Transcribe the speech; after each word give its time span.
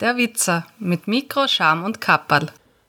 Der 0.00 0.16
Witzer 0.16 0.66
mit 0.78 1.08
Mikro, 1.08 1.46
Scham 1.46 1.84
und 1.84 2.00
Kapperl. 2.00 2.46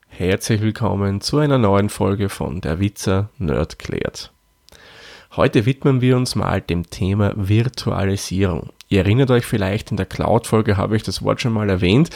Herzlich 0.07 0.61
willkommen 0.61 1.19
zu 1.19 1.39
einer 1.39 1.57
neuen 1.57 1.89
Folge 1.89 2.29
von 2.29 2.61
Der 2.61 2.79
Witzer 2.79 3.29
Nerd 3.37 3.79
klärt. 3.79 4.31
Heute 5.35 5.65
widmen 5.65 5.99
wir 5.99 6.15
uns 6.15 6.35
mal 6.35 6.61
dem 6.61 6.89
Thema 6.89 7.33
Virtualisierung. 7.35 8.69
Ihr 8.87 8.99
erinnert 8.99 9.29
euch 9.29 9.45
vielleicht, 9.45 9.91
in 9.91 9.97
der 9.97 10.05
Cloud-Folge 10.05 10.77
habe 10.77 10.95
ich 10.95 11.03
das 11.03 11.21
Wort 11.21 11.41
schon 11.41 11.51
mal 11.51 11.69
erwähnt 11.69 12.11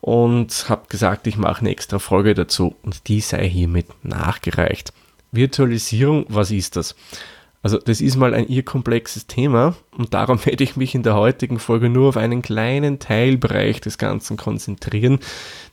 und 0.00 0.70
habe 0.70 0.88
gesagt, 0.88 1.26
ich 1.26 1.36
mache 1.36 1.60
eine 1.60 1.70
extra 1.70 1.98
Folge 1.98 2.32
dazu 2.32 2.74
und 2.80 3.08
die 3.08 3.20
sei 3.20 3.46
hiermit 3.46 3.88
nachgereicht. 4.02 4.94
Virtualisierung, 5.32 6.24
was 6.30 6.50
ist 6.50 6.76
das? 6.76 6.96
Also 7.62 7.76
das 7.78 8.00
ist 8.00 8.16
mal 8.16 8.32
ein 8.32 8.48
irrkomplexes 8.48 9.26
Thema 9.26 9.74
und 9.96 10.14
darum 10.14 10.44
werde 10.46 10.64
ich 10.64 10.76
mich 10.76 10.94
in 10.94 11.02
der 11.02 11.14
heutigen 11.14 11.58
Folge 11.58 11.90
nur 11.90 12.08
auf 12.08 12.16
einen 12.16 12.42
kleinen 12.42 12.98
Teilbereich 12.98 13.80
des 13.80 13.98
Ganzen 13.98 14.36
konzentrieren, 14.36 15.18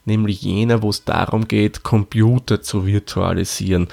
nämlich 0.05 0.41
jener, 0.41 0.82
wo 0.82 0.90
es 0.90 1.05
darum 1.05 1.48
geht, 1.48 1.84
Computer 1.84 2.62
zu 2.62 2.86
virtualisieren, 2.86 3.88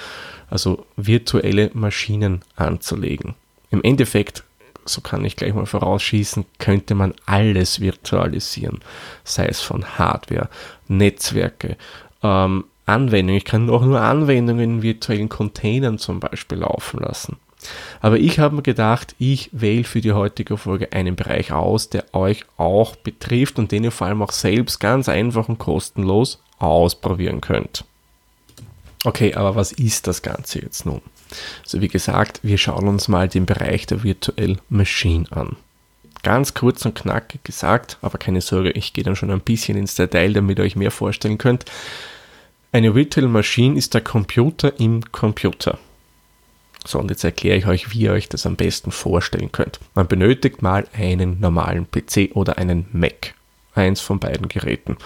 also 0.50 0.84
virtuelle 0.96 1.70
Maschinen 1.74 2.42
anzulegen. 2.56 3.34
Im 3.70 3.82
Endeffekt, 3.82 4.44
so 4.84 5.00
kann 5.00 5.24
ich 5.24 5.36
gleich 5.36 5.54
mal 5.54 5.66
vorausschießen, 5.66 6.44
könnte 6.58 6.94
man 6.94 7.14
alles 7.26 7.80
virtualisieren, 7.80 8.80
sei 9.22 9.46
es 9.46 9.60
von 9.60 9.84
Hardware, 9.98 10.48
Netzwerke, 10.88 11.76
ähm, 12.22 12.64
Anwendungen. 12.86 13.38
Ich 13.38 13.44
kann 13.44 13.70
auch 13.70 13.82
nur 13.82 14.00
Anwendungen 14.00 14.76
in 14.76 14.82
virtuellen 14.82 15.28
Containern 15.28 15.98
zum 15.98 16.20
Beispiel 16.20 16.58
laufen 16.58 17.00
lassen. 17.00 17.38
Aber 18.00 18.18
ich 18.18 18.38
habe 18.38 18.56
mir 18.56 18.62
gedacht, 18.62 19.14
ich 19.18 19.50
wähle 19.52 19.84
für 19.84 20.00
die 20.00 20.12
heutige 20.12 20.56
Folge 20.56 20.92
einen 20.92 21.16
Bereich 21.16 21.52
aus, 21.52 21.88
der 21.88 22.14
euch 22.14 22.44
auch 22.56 22.96
betrifft 22.96 23.58
und 23.58 23.72
den 23.72 23.84
ihr 23.84 23.90
vor 23.90 24.06
allem 24.06 24.22
auch 24.22 24.32
selbst 24.32 24.80
ganz 24.80 25.08
einfach 25.08 25.48
und 25.48 25.58
kostenlos 25.58 26.40
ausprobieren 26.58 27.40
könnt. 27.40 27.84
Okay, 29.04 29.34
aber 29.34 29.54
was 29.54 29.72
ist 29.72 30.06
das 30.06 30.22
Ganze 30.22 30.62
jetzt 30.62 30.86
nun? 30.86 31.02
Also 31.62 31.80
wie 31.80 31.88
gesagt, 31.88 32.40
wir 32.42 32.58
schauen 32.58 32.88
uns 32.88 33.08
mal 33.08 33.28
den 33.28 33.46
Bereich 33.46 33.86
der 33.86 34.02
Virtual 34.02 34.56
Machine 34.68 35.26
an. 35.30 35.56
Ganz 36.22 36.54
kurz 36.54 36.86
und 36.86 36.94
knackig 36.94 37.44
gesagt, 37.44 37.98
aber 38.00 38.16
keine 38.16 38.40
Sorge, 38.40 38.70
ich 38.70 38.94
gehe 38.94 39.04
dann 39.04 39.14
schon 39.14 39.30
ein 39.30 39.40
bisschen 39.40 39.76
ins 39.76 39.94
Detail, 39.94 40.32
damit 40.32 40.58
ihr 40.58 40.64
euch 40.64 40.76
mehr 40.76 40.90
vorstellen 40.90 41.36
könnt. 41.36 41.66
Eine 42.72 42.94
Virtual 42.94 43.28
Machine 43.28 43.76
ist 43.76 43.92
der 43.92 44.00
Computer 44.00 44.80
im 44.80 45.12
Computer. 45.12 45.78
So, 46.86 46.98
und 46.98 47.10
jetzt 47.10 47.24
erkläre 47.24 47.56
ich 47.56 47.66
euch, 47.66 47.90
wie 47.92 48.00
ihr 48.00 48.12
euch 48.12 48.28
das 48.28 48.46
am 48.46 48.56
besten 48.56 48.90
vorstellen 48.90 49.52
könnt. 49.52 49.80
Man 49.94 50.06
benötigt 50.06 50.60
mal 50.60 50.86
einen 50.92 51.40
normalen 51.40 51.86
PC 51.90 52.30
oder 52.34 52.58
einen 52.58 52.86
Mac. 52.92 53.34
Eins 53.74 54.00
von 54.00 54.20
beiden 54.20 54.48
Geräten. 54.48 54.96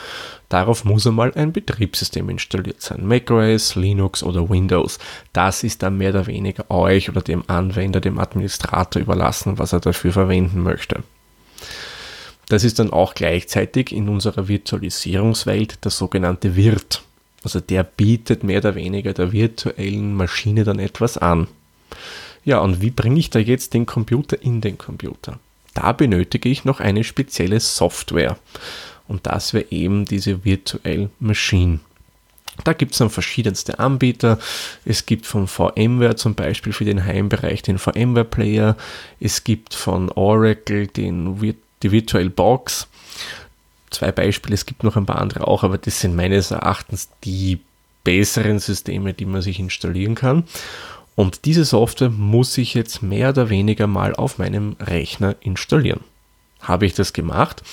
Darauf 0.51 0.84
muss 0.84 1.06
einmal 1.06 1.33
ein 1.34 1.53
Betriebssystem 1.53 2.29
installiert 2.29 2.83
sein. 2.83 3.06
macOS, 3.06 3.77
Linux 3.77 4.23
oder 4.23 4.51
Windows. 4.51 4.99
Das 5.33 5.62
ist 5.62 5.83
dann 5.83 5.97
mehr 5.97 6.11
oder 6.11 6.27
weniger 6.27 6.71
euch 6.71 7.09
oder 7.09 7.23
dem 7.23 7.45
Anwender, 7.47 8.01
dem 8.01 8.19
Administrator 8.19 9.01
überlassen, 9.01 9.59
was 9.59 9.73
er 9.73 9.81
dafür 9.81 10.12
verwenden 10.12 10.62
möchte. 10.62 11.03
Das 12.49 12.65
ist 12.65 12.78
dann 12.78 12.93
auch 12.93 13.15
gleichzeitig 13.15 13.93
in 13.93 14.09
unserer 14.09 14.49
Virtualisierungswelt 14.49 15.84
der 15.84 15.91
sogenannte 15.91 16.56
Wirt. 16.56 17.03
Also 17.44 17.61
der 17.61 17.84
bietet 17.84 18.43
mehr 18.43 18.59
oder 18.59 18.75
weniger 18.75 19.12
der 19.12 19.33
virtuellen 19.33 20.15
Maschine 20.15 20.65
dann 20.65 20.78
etwas 20.78 21.17
an. 21.17 21.47
Ja, 22.44 22.60
und 22.60 22.81
wie 22.81 22.91
bringe 22.91 23.19
ich 23.19 23.31
da 23.31 23.38
jetzt 23.38 23.75
den 23.75 23.87
Computer 23.87 24.41
in 24.41 24.60
den 24.60 24.78
Computer? 24.78 25.38
Da 25.75 25.93
benötige 25.93 26.49
ich 26.49 26.65
noch 26.65 26.81
eine 26.81 27.04
spezielle 27.04 27.60
Software. 27.60 28.38
Und 29.06 29.26
das 29.26 29.54
wäre 29.54 29.66
eben 29.71 30.04
diese 30.04 30.44
Virtual 30.44 31.10
Machine. 31.19 31.81
Da 32.65 32.72
gibt 32.72 32.93
es 32.93 32.99
dann 32.99 33.10
verschiedenste 33.10 33.78
Anbieter. 33.78 34.38
Es 34.84 35.06
gibt 35.06 35.26
von 35.26 35.47
VMware 35.47 36.16
zum 36.16 36.34
Beispiel 36.34 36.72
für 36.72 36.84
den 36.84 37.04
Heimbereich 37.04 37.62
den 37.62 37.78
VMware 37.78 38.25
Player. 38.25 38.76
Es 39.20 39.44
gibt 39.44 39.75
von 39.75 40.10
Oracle 40.10 40.87
den, 40.88 41.55
die 41.82 41.93
Virtual 41.93 42.28
Box. 42.28 42.88
Zwei 43.91 44.12
Beispiele, 44.12 44.55
es 44.55 44.66
gibt 44.66 44.84
noch 44.84 44.97
ein 44.97 45.06
paar 45.06 45.20
andere 45.20 45.47
auch, 45.47 45.62
aber 45.62 45.78
das 45.78 46.00
sind 46.00 46.15
meines 46.15 46.50
Erachtens 46.50 47.09
die 47.25 47.60
besseren 48.05 48.59
Systeme, 48.59 49.15
die 49.15 49.25
man 49.25 49.43
sich 49.43 49.59
installieren 49.59 50.15
kann. 50.15 50.44
Und 51.19 51.47
diese 51.47 51.65
Software 51.65 52.11
muss 52.11 52.56
ich 52.59 52.75
jetzt 52.75 53.03
mehr 53.03 53.31
oder 53.31 53.51
weniger 53.51 53.89
mal 53.89 54.15
auf 54.15 54.39
meinem 54.39 54.77
Rechner 54.79 55.34
installieren. 55.41 56.05
Habe 56.61 56.87
ich 56.87 56.95
das 56.95 57.12
gemacht? 57.12 57.65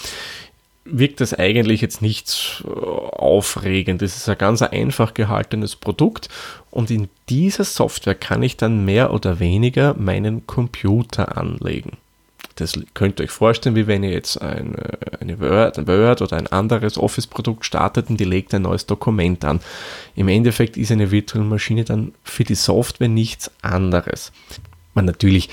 Wirkt 0.84 1.22
das 1.22 1.36
eigentlich 1.36 1.80
jetzt 1.80 2.02
nicht 2.02 2.64
aufregend. 2.66 4.02
Das 4.02 4.18
ist 4.18 4.28
ein 4.28 4.40
ganz 4.40 4.64
einfach 4.64 5.14
gehaltenes 5.14 5.76
Produkt 5.76 6.28
und 6.72 6.90
in 6.90 7.08
dieser 7.30 7.66
Software 7.66 8.16
kann 8.16 8.42
ich 8.42 8.58
dann 8.58 8.84
mehr 8.84 9.14
oder 9.14 9.40
weniger 9.40 9.94
meinen 9.94 10.48
Computer 10.48 11.38
anlegen. 11.38 11.98
Das 12.56 12.80
könnt 12.94 13.20
ihr 13.20 13.26
euch 13.26 13.32
vorstellen, 13.32 13.76
wie 13.76 13.88
wenn 13.88 14.04
ihr 14.04 14.12
jetzt 14.12 14.42
ein, 14.42 14.76
eine 15.20 15.40
Word, 15.42 15.78
ein 15.78 15.88
Word 15.88 16.22
oder 16.22 16.38
ein 16.38 16.48
anderes 16.48 16.98
Office-Produkt 16.98 17.66
startet 17.66 18.10
und 18.10 18.18
die 18.18 18.26
legt 18.26 18.54
ein 18.54 18.62
neues 18.62 18.86
Dokument 18.86 19.44
an. 19.44 19.60
Im 20.16 20.30
Endeffekt 20.30 20.78
ist 20.78 20.92
eine 20.92 21.12
virtuelle 21.12 21.46
Maschine 21.46 21.84
dann 21.84 22.14
für 22.24 22.46
die 22.46 22.56
Software 22.56 23.10
nichts 23.10 23.52
anderes. 23.62 24.32
Man 24.94 25.04
natürlich 25.04 25.50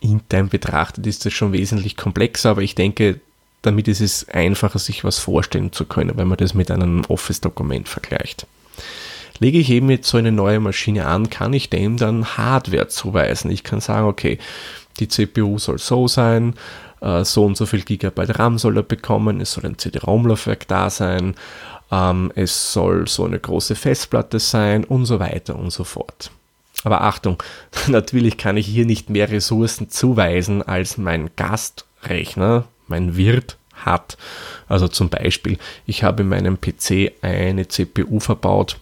intern 0.00 0.48
betrachtet 0.48 1.06
ist 1.06 1.26
das 1.26 1.34
schon 1.34 1.52
wesentlich 1.52 1.96
komplexer, 1.96 2.50
aber 2.50 2.62
ich 2.62 2.74
denke, 2.74 3.20
damit 3.60 3.88
ist 3.88 4.00
es 4.00 4.26
einfacher, 4.28 4.78
sich 4.78 5.04
was 5.04 5.18
vorstellen 5.18 5.72
zu 5.72 5.84
können, 5.84 6.16
wenn 6.16 6.28
man 6.28 6.38
das 6.38 6.54
mit 6.54 6.70
einem 6.70 7.04
Office-Dokument 7.06 7.88
vergleicht. 7.88 8.46
Lege 9.38 9.58
ich 9.58 9.70
eben 9.70 9.90
jetzt 9.90 10.08
so 10.08 10.18
eine 10.18 10.32
neue 10.32 10.60
Maschine 10.60 11.06
an, 11.06 11.30
kann 11.30 11.52
ich 11.52 11.70
dem 11.70 11.96
dann 11.96 12.36
Hardware 12.36 12.88
zuweisen. 12.88 13.50
Ich 13.50 13.64
kann 13.64 13.80
sagen, 13.80 14.06
okay, 14.06 14.38
die 14.98 15.08
CPU 15.08 15.58
soll 15.58 15.78
so 15.78 16.08
sein, 16.08 16.54
äh, 17.00 17.24
so 17.24 17.44
und 17.44 17.56
so 17.56 17.66
viel 17.66 17.82
Gigabyte 17.82 18.38
RAM 18.38 18.58
soll 18.58 18.76
er 18.76 18.82
bekommen, 18.82 19.40
es 19.40 19.52
soll 19.52 19.66
ein 19.66 19.78
CD-ROM-Laufwerk 19.78 20.66
da 20.68 20.90
sein, 20.90 21.34
ähm, 21.90 22.32
es 22.34 22.72
soll 22.72 23.08
so 23.08 23.24
eine 23.24 23.38
große 23.38 23.74
Festplatte 23.74 24.38
sein 24.38 24.84
und 24.84 25.06
so 25.06 25.20
weiter 25.20 25.56
und 25.56 25.70
so 25.70 25.84
fort. 25.84 26.30
Aber 26.84 27.02
Achtung, 27.02 27.42
natürlich 27.88 28.36
kann 28.36 28.56
ich 28.56 28.66
hier 28.66 28.86
nicht 28.86 29.10
mehr 29.10 29.30
Ressourcen 29.30 29.90
zuweisen, 29.90 30.62
als 30.62 30.98
mein 30.98 31.30
Gastrechner, 31.36 32.64
mein 32.86 33.16
Wirt 33.16 33.56
hat. 33.74 34.16
Also 34.68 34.88
zum 34.88 35.08
Beispiel, 35.08 35.58
ich 35.86 36.04
habe 36.04 36.22
in 36.22 36.28
meinem 36.28 36.58
PC 36.60 37.12
eine 37.22 37.68
CPU 37.68 38.20
verbaut 38.20 38.78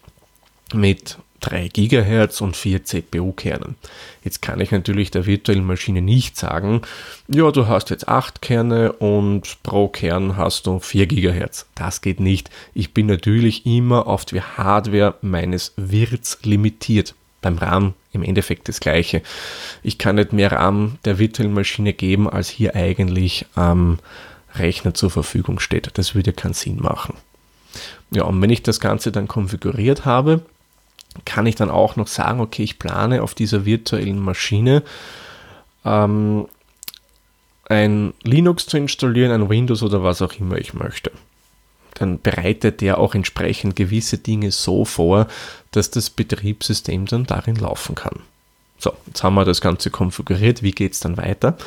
mit 0.72 1.18
3 1.40 1.68
GHz 1.68 2.40
und 2.40 2.56
4 2.56 2.84
CPU-Kernen. 2.84 3.76
Jetzt 4.24 4.42
kann 4.42 4.60
ich 4.60 4.70
natürlich 4.70 5.10
der 5.10 5.26
virtuellen 5.26 5.64
Maschine 5.64 6.02
nicht 6.02 6.36
sagen, 6.36 6.82
ja, 7.28 7.50
du 7.50 7.66
hast 7.66 7.90
jetzt 7.90 8.08
8 8.08 8.42
Kerne 8.42 8.92
und 8.92 9.62
pro 9.62 9.88
Kern 9.88 10.36
hast 10.36 10.66
du 10.66 10.80
4 10.80 11.06
GHz. 11.06 11.66
Das 11.74 12.00
geht 12.00 12.20
nicht. 12.20 12.50
Ich 12.74 12.94
bin 12.94 13.06
natürlich 13.06 13.66
immer 13.66 14.06
auf 14.06 14.24
die 14.24 14.40
Hardware 14.40 15.14
meines 15.22 15.72
Wirts 15.76 16.38
limitiert. 16.42 17.14
Beim 17.40 17.56
RAM 17.56 17.94
im 18.12 18.24
Endeffekt 18.24 18.68
das 18.68 18.80
gleiche. 18.80 19.22
Ich 19.84 19.98
kann 19.98 20.16
nicht 20.16 20.32
mehr 20.32 20.50
RAM 20.50 20.98
der 21.04 21.20
virtuellen 21.20 21.54
Maschine 21.54 21.92
geben, 21.92 22.28
als 22.28 22.48
hier 22.48 22.74
eigentlich 22.74 23.46
am 23.54 24.00
Rechner 24.56 24.92
zur 24.92 25.10
Verfügung 25.10 25.60
steht. 25.60 25.90
Das 25.94 26.16
würde 26.16 26.32
keinen 26.32 26.54
Sinn 26.54 26.78
machen. 26.80 27.14
Ja, 28.10 28.24
und 28.24 28.40
wenn 28.42 28.50
ich 28.50 28.62
das 28.62 28.80
Ganze 28.80 29.12
dann 29.12 29.28
konfiguriert 29.28 30.04
habe, 30.04 30.40
kann 31.24 31.46
ich 31.46 31.54
dann 31.54 31.70
auch 31.70 31.96
noch 31.96 32.06
sagen, 32.06 32.40
okay, 32.40 32.62
ich 32.62 32.78
plane 32.78 33.22
auf 33.22 33.34
dieser 33.34 33.64
virtuellen 33.64 34.18
Maschine 34.18 34.82
ähm, 35.84 36.46
ein 37.68 38.14
Linux 38.22 38.66
zu 38.66 38.76
installieren, 38.76 39.32
ein 39.32 39.48
Windows 39.48 39.82
oder 39.82 40.02
was 40.02 40.22
auch 40.22 40.32
immer 40.34 40.56
ich 40.56 40.74
möchte. 40.74 41.12
Dann 41.94 42.20
bereitet 42.20 42.80
der 42.80 42.98
auch 42.98 43.14
entsprechend 43.14 43.76
gewisse 43.76 44.18
Dinge 44.18 44.52
so 44.52 44.84
vor, 44.84 45.26
dass 45.72 45.90
das 45.90 46.10
Betriebssystem 46.10 47.06
dann 47.06 47.26
darin 47.26 47.56
laufen 47.56 47.94
kann. 47.94 48.20
So, 48.78 48.92
jetzt 49.06 49.22
haben 49.24 49.34
wir 49.34 49.44
das 49.44 49.60
Ganze 49.60 49.90
konfiguriert. 49.90 50.62
Wie 50.62 50.70
geht 50.70 50.92
es 50.92 51.00
dann 51.00 51.16
weiter? 51.16 51.58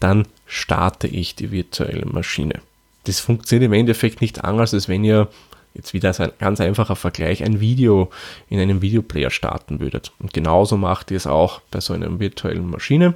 Dann 0.00 0.26
starte 0.46 1.06
ich 1.08 1.34
die 1.34 1.50
virtuelle 1.50 2.04
Maschine. 2.06 2.60
Das 3.04 3.20
funktioniert 3.20 3.66
im 3.66 3.72
Endeffekt 3.72 4.20
nicht 4.20 4.44
anders, 4.44 4.74
als 4.74 4.88
wenn 4.88 5.02
ihr 5.02 5.28
jetzt 5.74 5.94
wieder 5.94 6.12
ein 6.18 6.32
ganz 6.38 6.60
einfacher 6.60 6.96
Vergleich, 6.96 7.44
ein 7.44 7.60
Video 7.60 8.10
in 8.48 8.58
einem 8.60 8.82
Videoplayer 8.82 9.30
starten 9.30 9.80
würdet. 9.80 10.12
Und 10.18 10.32
genauso 10.32 10.76
macht 10.76 11.10
ihr 11.10 11.16
es 11.16 11.26
auch 11.26 11.60
bei 11.70 11.80
so 11.80 11.92
einer 11.92 12.18
virtuellen 12.18 12.68
Maschine. 12.68 13.14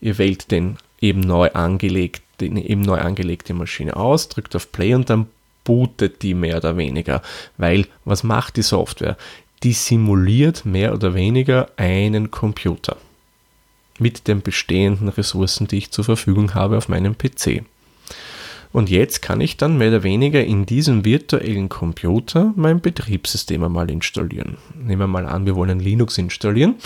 Ihr 0.00 0.18
wählt 0.18 0.50
den 0.50 0.76
eben 1.00 1.20
neu 1.20 1.50
angelegt, 1.50 2.22
den 2.40 2.56
eben 2.56 2.82
neu 2.82 2.98
angelegte 2.98 3.54
Maschine 3.54 3.96
aus, 3.96 4.28
drückt 4.28 4.54
auf 4.54 4.70
Play 4.72 4.94
und 4.94 5.10
dann 5.10 5.26
bootet 5.64 6.22
die 6.22 6.34
mehr 6.34 6.58
oder 6.58 6.76
weniger. 6.76 7.22
Weil 7.56 7.86
was 8.04 8.22
macht 8.22 8.56
die 8.56 8.62
Software? 8.62 9.16
Die 9.62 9.72
simuliert 9.72 10.64
mehr 10.64 10.94
oder 10.94 11.14
weniger 11.14 11.68
einen 11.76 12.30
Computer 12.30 12.96
mit 13.98 14.28
den 14.28 14.42
bestehenden 14.42 15.08
Ressourcen, 15.08 15.66
die 15.66 15.78
ich 15.78 15.90
zur 15.90 16.04
Verfügung 16.04 16.54
habe 16.54 16.78
auf 16.78 16.88
meinem 16.88 17.18
PC. 17.18 17.64
Und 18.72 18.90
jetzt 18.90 19.22
kann 19.22 19.40
ich 19.40 19.56
dann 19.56 19.78
mehr 19.78 19.88
oder 19.88 20.02
weniger 20.02 20.44
in 20.44 20.66
diesem 20.66 21.04
virtuellen 21.04 21.68
Computer 21.68 22.52
mein 22.56 22.80
Betriebssystem 22.80 23.62
einmal 23.64 23.90
installieren. 23.90 24.58
Nehmen 24.74 25.00
wir 25.00 25.06
mal 25.06 25.26
an, 25.26 25.46
wir 25.46 25.56
wollen 25.56 25.80
Linux 25.80 26.18
installieren 26.18 26.76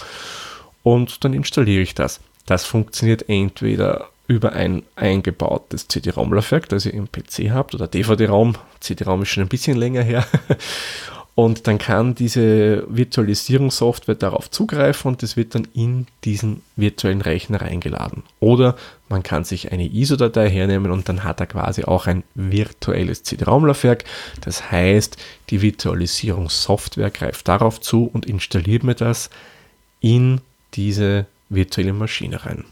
und 0.82 1.24
dann 1.24 1.34
installiere 1.34 1.82
ich 1.82 1.94
das. 1.94 2.20
Das 2.46 2.64
funktioniert 2.64 3.28
entweder 3.28 4.08
über 4.28 4.52
ein 4.52 4.82
eingebautes 4.96 5.88
CD-ROM-Laufwerk, 5.88 6.68
das 6.68 6.86
ihr 6.86 6.94
im 6.94 7.10
PC 7.10 7.50
habt, 7.50 7.74
oder 7.74 7.86
DVD-ROM. 7.86 8.54
CD-ROM 8.80 9.22
ist 9.22 9.28
schon 9.28 9.42
ein 9.42 9.48
bisschen 9.48 9.76
länger 9.76 10.02
her. 10.02 10.24
Und 11.34 11.66
dann 11.66 11.78
kann 11.78 12.14
diese 12.14 12.84
Virtualisierungssoftware 12.94 14.16
darauf 14.16 14.50
zugreifen 14.50 15.12
und 15.12 15.22
es 15.22 15.36
wird 15.36 15.54
dann 15.54 15.66
in 15.72 16.06
diesen 16.24 16.62
virtuellen 16.76 17.22
Rechner 17.22 17.62
reingeladen. 17.62 18.22
Oder 18.38 18.76
man 19.08 19.22
kann 19.22 19.44
sich 19.44 19.72
eine 19.72 19.86
ISO-Datei 19.86 20.50
hernehmen 20.50 20.92
und 20.92 21.08
dann 21.08 21.24
hat 21.24 21.40
er 21.40 21.46
quasi 21.46 21.84
auch 21.84 22.06
ein 22.06 22.22
virtuelles 22.34 23.22
CD-ROM-Laufwerk. 23.22 24.04
Das 24.42 24.70
heißt, 24.70 25.16
die 25.48 25.62
Virtualisierungssoftware 25.62 27.10
greift 27.10 27.48
darauf 27.48 27.80
zu 27.80 28.10
und 28.12 28.26
installiert 28.26 28.84
mir 28.84 28.94
das 28.94 29.30
in 30.00 30.42
diese 30.74 31.26
virtuelle 31.48 31.94
Maschine 31.94 32.44
rein. 32.44 32.64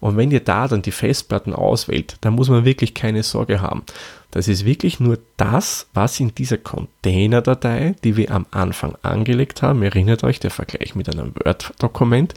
Und 0.00 0.16
wenn 0.16 0.30
ihr 0.30 0.40
da 0.40 0.68
dann 0.68 0.82
die 0.82 0.90
Festplatten 0.90 1.54
auswählt, 1.54 2.16
dann 2.20 2.34
muss 2.34 2.48
man 2.48 2.64
wirklich 2.64 2.94
keine 2.94 3.22
Sorge 3.22 3.60
haben. 3.60 3.82
Das 4.30 4.48
ist 4.48 4.64
wirklich 4.64 4.98
nur 4.98 5.18
das, 5.36 5.86
was 5.92 6.18
in 6.18 6.34
dieser 6.34 6.58
Container-Datei, 6.58 7.94
die 8.02 8.16
wir 8.16 8.30
am 8.30 8.46
Anfang 8.50 8.96
angelegt 9.02 9.62
haben, 9.62 9.82
erinnert 9.82 10.24
euch 10.24 10.40
der 10.40 10.50
Vergleich 10.50 10.94
mit 10.94 11.08
einem 11.08 11.34
Word-Dokument, 11.34 12.34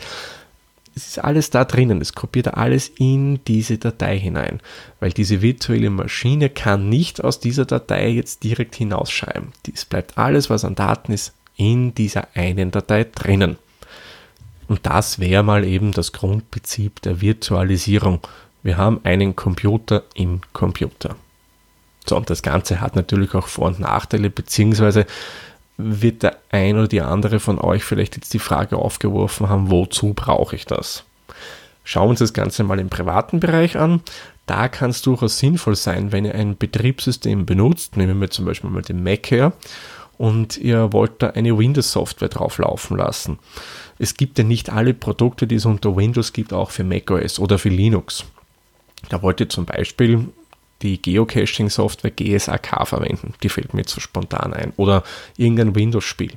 es 0.96 1.08
ist 1.08 1.20
alles 1.20 1.50
da 1.50 1.66
drinnen, 1.66 2.00
es 2.00 2.14
kopiert 2.16 2.54
alles 2.54 2.90
in 2.98 3.44
diese 3.46 3.78
Datei 3.78 4.18
hinein, 4.18 4.62
weil 5.02 5.12
diese 5.12 5.42
virtuelle 5.42 5.90
Maschine 5.90 6.50
kann 6.50 6.88
nicht 6.88 7.22
aus 7.22 7.42
dieser 7.42 7.66
Datei 7.66 8.10
jetzt 8.10 8.44
direkt 8.44 8.76
hinausschreiben. 8.76 9.52
Es 9.74 9.84
bleibt 9.84 10.18
alles, 10.18 10.50
was 10.50 10.64
an 10.64 10.76
Daten 10.76 11.12
ist, 11.12 11.34
in 11.58 11.94
dieser 11.94 12.30
einen 12.34 12.72
Datei 12.72 13.04
drinnen. 13.04 13.58
Und 14.68 14.86
das 14.86 15.20
wäre 15.20 15.44
mal 15.44 15.64
eben 15.64 15.92
das 15.92 16.12
Grundprinzip 16.12 17.02
der 17.02 17.22
Virtualisierung. 17.22 18.22
Wir 18.64 18.78
haben 18.78 19.02
einen 19.04 19.36
Computer 19.36 20.04
im 20.16 20.42
Computer. 20.54 21.16
So, 22.08 22.18
und 22.18 22.30
das 22.30 22.42
Ganze 22.42 22.82
hat 22.82 22.96
natürlich 22.96 23.34
auch 23.34 23.48
Vor- 23.48 23.68
und 23.68 23.80
Nachteile, 23.80 24.30
beziehungsweise 24.30 25.06
wird 25.78 26.24
der 26.24 26.38
ein 26.52 26.78
oder 26.78 26.88
die 26.88 27.02
andere 27.02 27.40
von 27.40 27.60
euch 27.60 27.84
vielleicht 27.84 28.16
jetzt 28.16 28.34
die 28.34 28.40
Frage 28.40 28.78
aufgeworfen 28.78 29.50
haben, 29.50 29.70
wozu 29.70 30.14
brauche 30.14 30.56
ich 30.56 30.66
das? 30.66 31.04
Schauen 31.84 32.06
wir 32.06 32.12
uns 32.12 32.20
das 32.20 32.34
Ganze 32.34 32.64
mal 32.64 32.80
im 32.80 32.90
privaten 32.90 33.40
Bereich 33.40 33.78
an. 33.78 34.02
Da 34.46 34.68
kann 34.68 34.92
es 34.92 35.02
durchaus 35.02 35.40
sinnvoll 35.40 35.76
sein, 35.76 36.12
wenn 36.12 36.26
ihr 36.26 36.36
ein 36.36 36.58
Betriebssystem 36.58 37.46
benutzt, 37.46 37.98
nehmen 37.98 38.20
wir 38.22 38.30
zum 38.30 38.46
Beispiel 38.46 38.70
mal 38.70 38.82
den 38.82 39.04
Mac 39.04 39.30
her, 39.32 39.54
und 40.18 40.58
ihr 40.58 40.94
wollt 40.94 41.22
da 41.22 41.32
eine 41.32 41.58
Windows-Software 41.58 42.30
drauf 42.30 42.58
laufen 42.58 42.98
lassen 42.98 43.40
es 43.98 44.16
gibt 44.16 44.38
ja 44.38 44.44
nicht 44.44 44.70
alle 44.70 44.94
Produkte, 44.94 45.48
die 45.48 45.56
es 45.56 45.66
unter 45.66 45.96
Windows 45.96 46.34
gibt, 46.34 46.54
auch 46.54 46.72
für 46.72 46.84
macOS 46.84 47.40
oder 47.40 47.58
für 47.58 47.70
Linux. 47.70 48.26
Da 49.10 49.22
wollt 49.22 49.40
ihr 49.40 49.50
zum 49.50 49.66
Beispiel 49.66 50.28
die 50.82 51.02
Geocaching-Software 51.02 52.12
GSAK 52.12 52.88
verwenden. 52.88 53.34
Die 53.42 53.50
fällt 53.50 53.74
mir 53.74 53.84
so 53.88 54.02
spontan 54.02 54.54
ein. 54.54 54.74
Oder 54.76 55.04
irgendein 55.38 55.76
Windows-Spiel. 55.76 56.34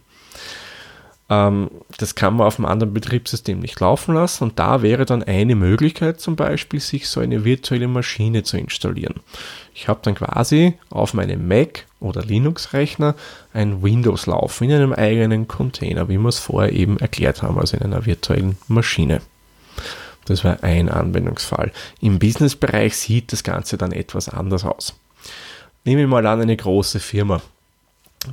Ähm, 1.31 1.71
das 1.99 2.15
kann 2.15 2.37
man 2.37 2.47
auf 2.47 2.59
einem 2.59 2.67
anderen 2.67 2.95
Betriebssystem 2.95 3.59
nicht 3.59 3.79
laufen 3.81 4.15
lassen 4.15 4.45
und 4.45 4.59
da 4.59 4.83
wäre 4.83 5.05
dann 5.05 5.23
eine 5.23 5.55
Möglichkeit 5.55 6.21
zum 6.21 6.37
Beispiel, 6.37 6.81
sich 6.81 7.09
so 7.09 7.21
eine 7.21 7.45
virtuelle 7.45 7.89
Maschine 7.89 8.43
zu 8.43 8.57
installieren. 8.57 9.21
Ich 9.75 9.89
habe 9.89 10.01
dann 10.03 10.15
quasi 10.15 10.75
auf 10.91 11.15
meinem 11.15 11.47
Mac 11.47 11.85
oder 12.01 12.23
Linux-Rechner 12.23 13.15
ein 13.53 13.83
Windows 13.83 14.27
laufen 14.27 14.65
in 14.65 14.73
einem 14.73 14.93
eigenen 14.93 15.49
Container, 15.49 16.09
wie 16.09 16.19
wir 16.19 16.29
es 16.29 16.39
vorher 16.39 16.73
eben 16.73 16.99
erklärt 16.99 17.43
haben, 17.43 17.59
also 17.59 17.77
in 17.77 17.83
einer 17.83 18.07
virtuellen 18.07 18.57
Maschine. 18.69 19.21
Das 20.25 20.45
wäre 20.45 20.63
ein 20.63 20.89
Anwendungsfall. 20.89 21.73
Im 22.01 22.19
Businessbereich 22.19 22.97
sieht 22.97 23.33
das 23.33 23.43
Ganze 23.43 23.79
dann 23.79 23.93
etwas 23.93 24.29
anders 24.29 24.65
aus. 24.65 24.95
Nehmen 25.85 26.01
wir 26.01 26.09
mal 26.09 26.27
an, 26.27 26.41
eine 26.41 26.57
große 26.57 27.01
Firma 27.01 27.41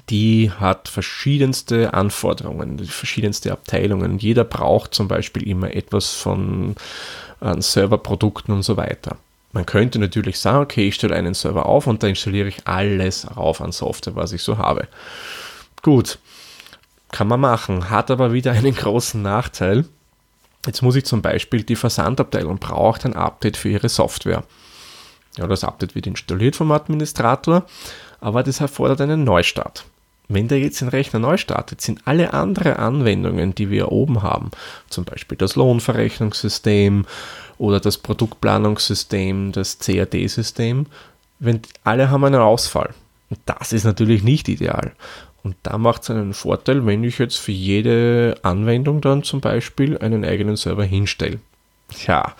die 0.09 0.51
hat 0.51 0.87
verschiedenste 0.87 1.93
Anforderungen, 1.93 2.83
verschiedenste 2.85 3.51
Abteilungen. 3.51 4.17
Jeder 4.17 4.43
braucht 4.43 4.93
zum 4.93 5.07
Beispiel 5.07 5.47
immer 5.47 5.73
etwas 5.73 6.13
von 6.13 6.75
äh, 7.41 7.61
Serverprodukten 7.61 8.53
und 8.53 8.63
so 8.63 8.77
weiter. 8.77 9.17
Man 9.51 9.65
könnte 9.65 9.99
natürlich 9.99 10.39
sagen, 10.39 10.63
okay, 10.63 10.87
ich 10.87 10.95
stelle 10.95 11.15
einen 11.15 11.33
Server 11.33 11.65
auf 11.65 11.87
und 11.87 12.03
da 12.03 12.07
installiere 12.07 12.49
ich 12.49 12.67
alles 12.67 13.25
rauf 13.37 13.61
an 13.61 13.71
Software, 13.71 14.15
was 14.15 14.33
ich 14.33 14.41
so 14.43 14.57
habe. 14.57 14.87
Gut, 15.81 16.19
kann 17.11 17.27
man 17.27 17.39
machen, 17.39 17.89
hat 17.89 18.11
aber 18.11 18.33
wieder 18.33 18.51
einen 18.51 18.75
großen 18.75 19.21
Nachteil. 19.21 19.85
Jetzt 20.65 20.81
muss 20.81 20.95
ich 20.95 21.05
zum 21.05 21.21
Beispiel 21.21 21.63
die 21.63 21.75
Versandabteilung 21.75 22.57
braucht 22.57 23.05
ein 23.05 23.15
Update 23.15 23.55
für 23.55 23.69
ihre 23.69 23.87
Software. 23.87 24.43
Ja, 25.37 25.47
das 25.47 25.63
Update 25.63 25.95
wird 25.95 26.07
installiert 26.07 26.55
vom 26.55 26.71
Administrator 26.71 27.65
aber 28.25 28.41
das 28.41 28.59
erfordert 28.59 29.01
einen 29.01 29.23
Neustart. 29.23 29.85
Wenn 30.27 30.47
der 30.47 30.57
jetzt 30.57 30.81
den 30.81 30.87
Rechner 30.87 31.19
neu 31.19 31.37
startet, 31.37 31.79
sind 31.79 32.01
alle 32.05 32.33
anderen 32.33 32.73
Anwendungen, 32.73 33.53
die 33.53 33.69
wir 33.69 33.91
oben 33.91 34.23
haben, 34.23 34.49
zum 34.89 35.05
Beispiel 35.05 35.37
das 35.37 35.55
Lohnverrechnungssystem 35.55 37.05
oder 37.59 37.79
das 37.79 37.99
Produktplanungssystem, 37.99 39.51
das 39.51 39.77
CAD-System, 39.77 40.87
wenn 41.37 41.61
alle 41.83 42.09
haben 42.09 42.25
einen 42.25 42.41
Ausfall. 42.41 42.95
Und 43.29 43.39
das 43.45 43.73
ist 43.73 43.83
natürlich 43.83 44.23
nicht 44.23 44.49
ideal. 44.49 44.93
Und 45.43 45.55
da 45.61 45.77
macht 45.77 46.01
es 46.01 46.09
einen 46.09 46.33
Vorteil, 46.33 46.83
wenn 46.87 47.03
ich 47.03 47.19
jetzt 47.19 47.37
für 47.37 47.51
jede 47.51 48.39
Anwendung 48.41 49.01
dann 49.01 49.21
zum 49.21 49.39
Beispiel 49.39 49.99
einen 49.99 50.25
eigenen 50.25 50.55
Server 50.55 50.83
hinstelle. 50.83 51.37
Tja, 51.89 52.35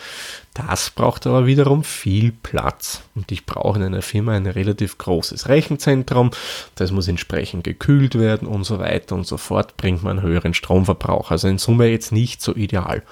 das 0.54 0.90
braucht 0.90 1.28
aber 1.28 1.46
wiederum 1.46 1.84
viel 1.84 2.32
Platz. 2.32 3.02
Und 3.14 3.32
ich 3.32 3.46
brauche 3.46 3.78
in 3.78 3.86
einer 3.86 4.02
Firma 4.02 4.34
ein 4.34 4.48
relativ 4.48 4.98
großes 4.98 5.50
Rechenzentrum. 5.50 6.32
Das 6.76 6.92
muss 6.92 7.08
entsprechend 7.08 7.64
gekühlt 7.64 8.16
werden 8.16 8.48
und 8.48 8.64
so 8.64 8.80
weiter 8.80 9.16
und 9.16 9.28
so 9.28 9.38
fort. 9.38 9.78
Bringt 9.78 10.04
man 10.04 10.18
einen 10.18 10.28
höheren 10.28 10.54
Stromverbrauch. 10.54 11.30
Also 11.32 11.48
in 11.48 11.58
Summe 11.58 11.88
jetzt 11.88 12.12
nicht 12.12 12.42
so 12.42 12.56
ideal. 12.56 13.04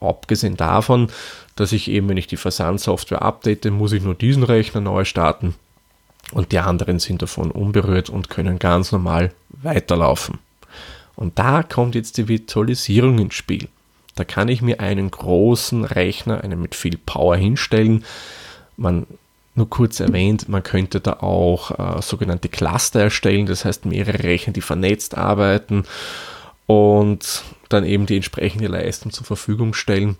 Abgesehen 0.00 0.56
davon, 0.56 1.08
dass 1.56 1.72
ich 1.72 1.90
eben, 1.90 2.08
wenn 2.08 2.16
ich 2.16 2.26
die 2.26 2.36
Versandsoftware 2.36 3.22
update, 3.22 3.64
muss 3.70 3.92
ich 3.92 4.02
nur 4.02 4.14
diesen 4.14 4.42
Rechner 4.42 4.80
neu 4.80 5.04
starten. 5.04 5.54
Und 6.32 6.52
die 6.52 6.58
anderen 6.58 6.98
sind 6.98 7.22
davon 7.22 7.50
unberührt 7.50 8.10
und 8.10 8.30
können 8.30 8.58
ganz 8.58 8.92
normal 8.92 9.32
weiterlaufen. 9.48 10.38
Und 11.16 11.38
da 11.38 11.62
kommt 11.62 11.94
jetzt 11.94 12.18
die 12.18 12.28
Virtualisierung 12.28 13.18
ins 13.18 13.34
Spiel. 13.34 13.68
Da 14.14 14.24
kann 14.24 14.48
ich 14.48 14.62
mir 14.62 14.80
einen 14.80 15.10
großen 15.10 15.84
Rechner, 15.84 16.42
einen 16.42 16.60
mit 16.60 16.74
viel 16.74 16.96
Power 16.98 17.36
hinstellen. 17.36 18.04
Man 18.76 19.06
nur 19.54 19.70
kurz 19.70 20.00
erwähnt, 20.00 20.48
man 20.48 20.62
könnte 20.62 21.00
da 21.00 21.14
auch 21.14 21.98
äh, 21.98 22.02
sogenannte 22.02 22.48
Cluster 22.48 23.02
erstellen, 23.02 23.46
das 23.46 23.64
heißt 23.64 23.86
mehrere 23.86 24.24
Rechner, 24.24 24.52
die 24.52 24.60
vernetzt 24.60 25.16
arbeiten 25.16 25.84
und 26.66 27.44
dann 27.68 27.84
eben 27.84 28.06
die 28.06 28.16
entsprechende 28.16 28.66
Leistung 28.66 29.12
zur 29.12 29.26
Verfügung 29.26 29.74
stellen. 29.74 30.16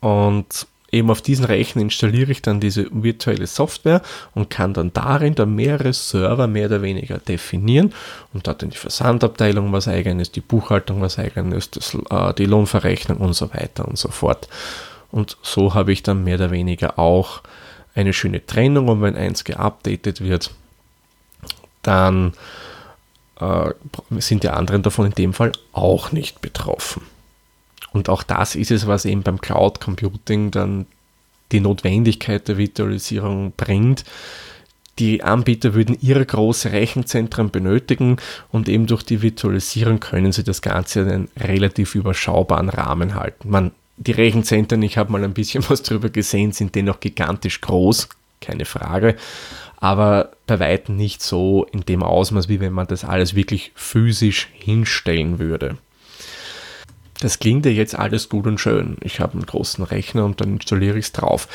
Und 0.00 0.66
eben 0.94 1.10
auf 1.10 1.20
diesen 1.20 1.44
Rechner 1.44 1.82
installiere 1.82 2.32
ich 2.32 2.40
dann 2.40 2.60
diese 2.60 2.86
virtuelle 2.90 3.46
Software 3.46 4.00
und 4.34 4.48
kann 4.48 4.72
dann 4.72 4.92
darin 4.92 5.34
dann 5.34 5.54
mehrere 5.54 5.92
Server 5.92 6.46
mehr 6.46 6.66
oder 6.66 6.82
weniger 6.82 7.18
definieren 7.18 7.92
und 8.32 8.48
hat 8.48 8.62
dann 8.62 8.70
die 8.70 8.76
Versandabteilung 8.76 9.72
was 9.72 9.88
eigenes, 9.88 10.32
die 10.32 10.40
Buchhaltung 10.40 11.00
was 11.00 11.18
eigenes, 11.18 11.70
das, 11.70 11.96
äh, 12.10 12.32
die 12.34 12.46
Lohnverrechnung 12.46 13.18
und 13.18 13.34
so 13.34 13.52
weiter 13.52 13.86
und 13.86 13.98
so 13.98 14.08
fort. 14.08 14.48
Und 15.10 15.36
so 15.42 15.74
habe 15.74 15.92
ich 15.92 16.02
dann 16.02 16.24
mehr 16.24 16.36
oder 16.36 16.50
weniger 16.50 16.98
auch 16.98 17.42
eine 17.94 18.12
schöne 18.12 18.44
Trennung 18.44 18.88
und 18.88 19.02
wenn 19.02 19.16
eins 19.16 19.44
geupdatet 19.44 20.20
wird, 20.20 20.50
dann 21.82 22.32
äh, 23.40 23.70
sind 24.18 24.42
die 24.42 24.48
anderen 24.48 24.82
davon 24.82 25.06
in 25.06 25.12
dem 25.12 25.32
Fall 25.32 25.52
auch 25.72 26.12
nicht 26.12 26.40
betroffen. 26.40 27.02
Und 27.94 28.08
auch 28.08 28.24
das 28.24 28.56
ist 28.56 28.72
es, 28.72 28.86
was 28.88 29.04
eben 29.04 29.22
beim 29.22 29.40
Cloud 29.40 29.80
Computing 29.80 30.50
dann 30.50 30.86
die 31.52 31.60
Notwendigkeit 31.60 32.46
der 32.48 32.58
Virtualisierung 32.58 33.52
bringt. 33.56 34.04
Die 34.98 35.22
Anbieter 35.22 35.74
würden 35.74 35.96
ihre 36.00 36.26
große 36.26 36.72
Rechenzentren 36.72 37.50
benötigen 37.50 38.16
und 38.50 38.68
eben 38.68 38.86
durch 38.86 39.04
die 39.04 39.22
Virtualisierung 39.22 40.00
können 40.00 40.32
sie 40.32 40.42
das 40.42 40.60
Ganze 40.60 41.00
in 41.00 41.10
einen 41.10 41.28
relativ 41.38 41.94
überschaubaren 41.94 42.68
Rahmen 42.68 43.14
halten. 43.14 43.48
Man, 43.48 43.70
die 43.96 44.12
Rechenzentren, 44.12 44.82
ich 44.82 44.98
habe 44.98 45.12
mal 45.12 45.22
ein 45.22 45.34
bisschen 45.34 45.64
was 45.68 45.82
drüber 45.82 46.10
gesehen, 46.10 46.50
sind 46.50 46.74
dennoch 46.74 46.98
gigantisch 46.98 47.60
groß, 47.60 48.08
keine 48.40 48.64
Frage, 48.64 49.14
aber 49.76 50.32
bei 50.48 50.58
weitem 50.58 50.96
nicht 50.96 51.22
so 51.22 51.64
in 51.70 51.82
dem 51.82 52.02
Ausmaß, 52.02 52.48
wie 52.48 52.58
wenn 52.58 52.72
man 52.72 52.88
das 52.88 53.04
alles 53.04 53.36
wirklich 53.36 53.70
physisch 53.76 54.48
hinstellen 54.52 55.38
würde 55.38 55.76
das 57.20 57.38
klingt 57.38 57.66
ja 57.66 57.72
jetzt 57.72 57.96
alles 57.96 58.28
gut 58.28 58.46
und 58.46 58.58
schön. 58.58 58.96
Ich 59.00 59.20
habe 59.20 59.34
einen 59.34 59.46
großen 59.46 59.84
Rechner 59.84 60.24
und 60.24 60.40
dann 60.40 60.54
installiere 60.54 60.98
ich 60.98 61.06
es 61.06 61.12
drauf. 61.12 61.48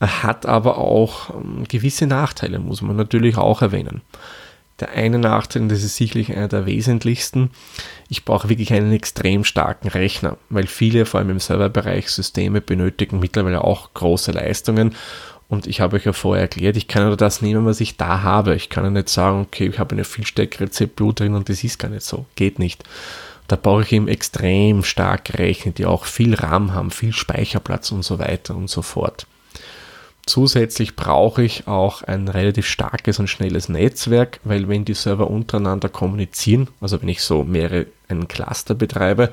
hat 0.00 0.46
aber 0.46 0.78
auch 0.78 1.30
ähm, 1.30 1.64
gewisse 1.68 2.06
Nachteile, 2.06 2.58
muss 2.58 2.82
man 2.82 2.96
natürlich 2.96 3.36
auch 3.36 3.62
erwähnen. 3.62 4.02
Der 4.80 4.90
eine 4.90 5.18
Nachteil, 5.18 5.62
und 5.62 5.68
das 5.68 5.84
ist 5.84 5.96
sicherlich 5.96 6.34
einer 6.34 6.48
der 6.48 6.66
wesentlichsten, 6.66 7.50
ich 8.08 8.24
brauche 8.24 8.48
wirklich 8.48 8.72
einen 8.72 8.90
extrem 8.92 9.44
starken 9.44 9.88
Rechner, 9.88 10.38
weil 10.48 10.66
viele, 10.66 11.06
vor 11.06 11.20
allem 11.20 11.30
im 11.30 11.38
Serverbereich, 11.38 12.08
Systeme 12.08 12.60
benötigen 12.60 13.20
mittlerweile 13.20 13.62
auch 13.62 13.94
große 13.94 14.32
Leistungen. 14.32 14.96
Und 15.48 15.66
ich 15.66 15.80
habe 15.80 15.96
euch 15.96 16.06
ja 16.06 16.12
vorher 16.12 16.42
erklärt, 16.42 16.76
ich 16.76 16.88
kann 16.88 17.06
nur 17.06 17.16
das 17.16 17.42
nehmen, 17.42 17.66
was 17.66 17.80
ich 17.80 17.96
da 17.96 18.22
habe. 18.22 18.54
Ich 18.54 18.70
kann 18.70 18.84
ja 18.84 18.90
nicht 18.90 19.10
sagen, 19.10 19.42
okay, 19.42 19.66
ich 19.68 19.78
habe 19.78 19.94
eine 19.94 20.04
viel 20.04 20.26
stärkere 20.26 20.70
CPU 20.70 21.12
drin 21.12 21.34
und 21.34 21.48
das 21.48 21.62
ist 21.62 21.78
gar 21.78 21.90
nicht 21.90 22.04
so. 22.04 22.24
Geht 22.36 22.58
nicht. 22.58 22.82
Da 23.48 23.56
brauche 23.56 23.82
ich 23.82 23.92
eben 23.92 24.08
extrem 24.08 24.82
starke 24.84 25.38
Rechner, 25.38 25.72
die 25.72 25.86
auch 25.86 26.04
viel 26.04 26.34
RAM 26.34 26.72
haben, 26.72 26.90
viel 26.90 27.12
Speicherplatz 27.12 27.92
und 27.92 28.02
so 28.02 28.18
weiter 28.18 28.54
und 28.54 28.70
so 28.70 28.82
fort. 28.82 29.26
Zusätzlich 30.24 30.94
brauche 30.94 31.42
ich 31.42 31.66
auch 31.66 32.02
ein 32.02 32.28
relativ 32.28 32.68
starkes 32.68 33.18
und 33.18 33.28
schnelles 33.28 33.68
Netzwerk, 33.68 34.38
weil 34.44 34.68
wenn 34.68 34.84
die 34.84 34.94
Server 34.94 35.28
untereinander 35.28 35.88
kommunizieren, 35.88 36.68
also 36.80 37.02
wenn 37.02 37.08
ich 37.08 37.22
so 37.22 37.42
mehrere 37.42 37.86
einen 38.08 38.28
Cluster 38.28 38.74
betreibe, 38.74 39.32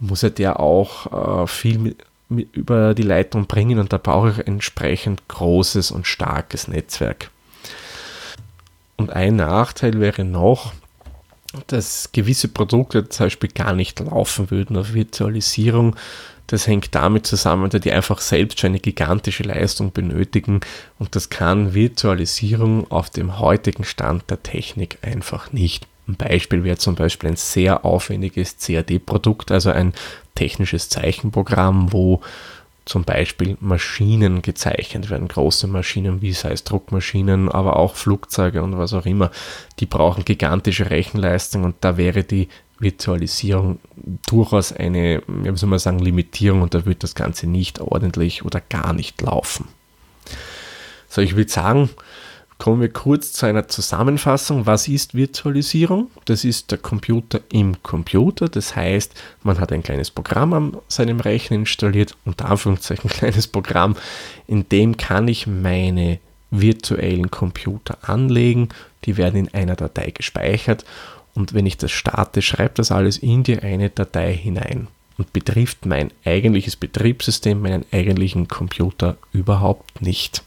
muss 0.00 0.22
ja 0.22 0.30
der 0.30 0.58
auch 0.58 1.42
äh, 1.42 1.46
viel 1.46 1.78
mit, 1.78 2.04
mit 2.28 2.54
über 2.56 2.94
die 2.94 3.02
Leitung 3.02 3.46
bringen 3.46 3.78
und 3.78 3.92
da 3.92 3.98
brauche 3.98 4.30
ich 4.30 4.46
entsprechend 4.46 5.28
großes 5.28 5.92
und 5.92 6.06
starkes 6.06 6.66
Netzwerk. 6.66 7.30
Und 8.96 9.10
ein 9.10 9.36
Nachteil 9.36 10.00
wäre 10.00 10.24
noch, 10.24 10.72
dass 11.66 12.10
gewisse 12.12 12.48
Produkte 12.48 13.08
zum 13.08 13.26
Beispiel 13.26 13.50
gar 13.50 13.72
nicht 13.72 14.00
laufen 14.00 14.50
würden 14.50 14.76
auf 14.76 14.94
Virtualisierung, 14.94 15.96
das 16.50 16.66
hängt 16.66 16.94
damit 16.96 17.26
zusammen, 17.26 17.70
dass 17.70 17.80
die 17.80 17.92
einfach 17.92 18.20
selbst 18.20 18.58
schon 18.58 18.70
eine 18.70 18.80
gigantische 18.80 19.44
Leistung 19.44 19.92
benötigen 19.92 20.60
und 20.98 21.14
das 21.14 21.30
kann 21.30 21.74
Virtualisierung 21.74 22.90
auf 22.90 23.08
dem 23.08 23.38
heutigen 23.38 23.84
Stand 23.84 24.28
der 24.30 24.42
Technik 24.42 24.98
einfach 25.02 25.52
nicht. 25.52 25.86
Ein 26.08 26.16
Beispiel 26.16 26.64
wäre 26.64 26.76
zum 26.76 26.96
Beispiel 26.96 27.30
ein 27.30 27.36
sehr 27.36 27.84
aufwendiges 27.84 28.56
CAD-Produkt, 28.58 29.52
also 29.52 29.70
ein 29.70 29.92
technisches 30.34 30.88
Zeichenprogramm, 30.88 31.92
wo 31.92 32.20
zum 32.84 33.04
Beispiel 33.04 33.56
Maschinen 33.60 34.42
gezeichnet 34.42 35.10
werden, 35.10 35.28
große 35.28 35.66
Maschinen, 35.66 36.22
wie 36.22 36.32
sei 36.32 36.52
es 36.52 36.64
Druckmaschinen, 36.64 37.48
aber 37.48 37.76
auch 37.76 37.94
Flugzeuge 37.94 38.62
und 38.62 38.78
was 38.78 38.94
auch 38.94 39.06
immer, 39.06 39.30
die 39.78 39.86
brauchen 39.86 40.24
gigantische 40.24 40.90
Rechenleistung 40.90 41.64
und 41.64 41.76
da 41.80 41.96
wäre 41.96 42.24
die 42.24 42.48
Virtualisierung 42.78 43.78
durchaus 44.26 44.72
eine, 44.72 45.22
wie 45.26 45.56
soll 45.56 45.68
man 45.68 45.78
sagen, 45.78 45.98
Limitierung 45.98 46.62
und 46.62 46.74
da 46.74 46.86
wird 46.86 47.02
das 47.02 47.14
Ganze 47.14 47.46
nicht 47.46 47.80
ordentlich 47.80 48.44
oder 48.44 48.60
gar 48.60 48.92
nicht 48.94 49.20
laufen. 49.20 49.68
So, 51.08 51.20
ich 51.20 51.36
würde 51.36 51.50
sagen, 51.50 51.90
kommen 52.60 52.82
wir 52.82 52.92
kurz 52.92 53.32
zu 53.32 53.46
einer 53.46 53.68
Zusammenfassung. 53.68 54.66
Was 54.66 54.86
ist 54.86 55.14
Virtualisierung? 55.14 56.10
Das 56.26 56.44
ist 56.44 56.70
der 56.70 56.78
Computer 56.78 57.40
im 57.50 57.82
Computer. 57.82 58.50
Das 58.50 58.76
heißt, 58.76 59.14
man 59.42 59.58
hat 59.58 59.72
ein 59.72 59.82
kleines 59.82 60.10
Programm 60.10 60.52
an 60.52 60.76
seinem 60.86 61.20
Rechner 61.20 61.56
installiert, 61.56 62.16
unter 62.26 62.50
Anführungszeichen 62.50 63.10
ein 63.10 63.16
kleines 63.18 63.48
Programm, 63.48 63.96
in 64.46 64.68
dem 64.68 64.98
kann 64.98 65.26
ich 65.26 65.46
meine 65.46 66.20
virtuellen 66.50 67.30
Computer 67.30 67.96
anlegen. 68.02 68.68
Die 69.06 69.16
werden 69.16 69.46
in 69.46 69.54
einer 69.54 69.74
Datei 69.74 70.10
gespeichert 70.10 70.84
und 71.34 71.54
wenn 71.54 71.64
ich 71.64 71.78
das 71.78 71.90
starte, 71.90 72.42
schreibt 72.42 72.78
das 72.78 72.92
alles 72.92 73.16
in 73.16 73.42
die 73.42 73.58
eine 73.58 73.88
Datei 73.88 74.34
hinein 74.34 74.88
und 75.16 75.32
betrifft 75.32 75.86
mein 75.86 76.10
eigentliches 76.26 76.76
Betriebssystem, 76.76 77.62
meinen 77.62 77.86
eigentlichen 77.90 78.48
Computer 78.48 79.16
überhaupt 79.32 80.02
nicht. 80.02 80.42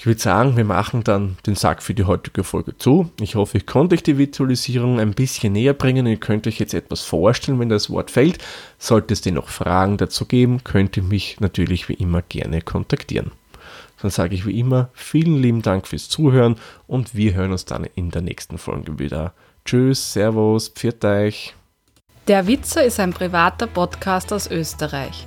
Ich 0.00 0.06
würde 0.06 0.18
sagen, 0.18 0.56
wir 0.56 0.64
machen 0.64 1.04
dann 1.04 1.36
den 1.44 1.56
Sack 1.56 1.82
für 1.82 1.92
die 1.92 2.04
heutige 2.04 2.42
Folge 2.42 2.74
zu. 2.78 3.10
Ich 3.20 3.34
hoffe, 3.34 3.58
ich 3.58 3.66
konnte 3.66 3.94
euch 3.94 4.02
die 4.02 4.16
Visualisierung 4.16 4.98
ein 4.98 5.12
bisschen 5.12 5.52
näher 5.52 5.74
bringen. 5.74 6.06
Ihr 6.06 6.16
könnt 6.16 6.46
euch 6.46 6.58
jetzt 6.58 6.72
etwas 6.72 7.02
vorstellen, 7.02 7.60
wenn 7.60 7.68
das 7.68 7.90
Wort 7.90 8.10
fällt. 8.10 8.38
Sollte 8.78 9.12
es 9.12 9.20
dir 9.20 9.32
noch 9.32 9.50
Fragen 9.50 9.98
dazu 9.98 10.24
geben, 10.24 10.64
könnt 10.64 10.96
ihr 10.96 11.02
mich 11.02 11.38
natürlich 11.40 11.90
wie 11.90 11.92
immer 11.92 12.22
gerne 12.22 12.62
kontaktieren. 12.62 13.32
Dann 14.00 14.10
sage 14.10 14.34
ich 14.34 14.46
wie 14.46 14.58
immer 14.58 14.88
vielen 14.94 15.36
lieben 15.36 15.60
Dank 15.60 15.86
fürs 15.86 16.08
Zuhören 16.08 16.56
und 16.86 17.14
wir 17.14 17.34
hören 17.34 17.52
uns 17.52 17.66
dann 17.66 17.84
in 17.84 18.10
der 18.10 18.22
nächsten 18.22 18.56
Folge 18.56 18.98
wieder. 18.98 19.34
Tschüss, 19.66 20.14
Servus, 20.14 20.70
pfiat 20.70 21.04
euch. 21.04 21.54
Der 22.26 22.46
Witzer 22.46 22.84
ist 22.84 22.98
ein 23.00 23.12
privater 23.12 23.66
Podcast 23.66 24.32
aus 24.32 24.50
Österreich. 24.50 25.26